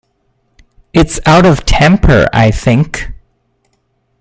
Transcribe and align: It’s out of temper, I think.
It’s 0.93 1.19
out 1.27 1.45
of 1.45 1.63
temper, 1.63 2.27
I 2.33 2.49
think. 2.49 3.11